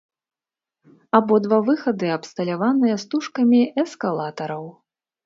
Абодва 1.19 1.59
выхады 1.67 2.07
абсталяваныя 2.17 2.95
стужкамі 3.05 3.61
эскалатараў. 3.85 4.65